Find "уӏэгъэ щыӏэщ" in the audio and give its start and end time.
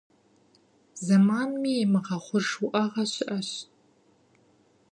2.65-3.49